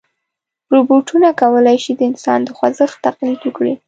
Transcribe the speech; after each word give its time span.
روبوټونه 0.73 1.27
کولی 1.41 1.77
شي 1.83 1.91
د 1.97 2.01
انسان 2.11 2.39
د 2.43 2.49
خوځښت 2.57 2.97
تقلید 3.05 3.39
وکړي. 3.43 3.73